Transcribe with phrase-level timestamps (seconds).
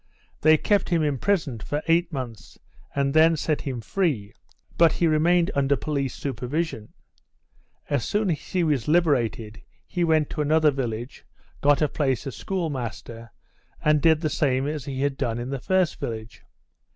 [0.41, 2.57] They kept him imprisoned for eight months
[2.95, 4.33] and then set him free,
[4.75, 6.93] but he remained under police supervision.
[7.87, 11.23] As soon as he was liberated he went to another village,
[11.61, 13.29] got a place as schoolmaster,
[13.85, 16.41] and did the same as he had done in the first village.